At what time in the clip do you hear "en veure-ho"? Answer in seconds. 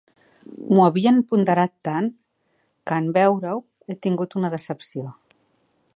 3.05-3.61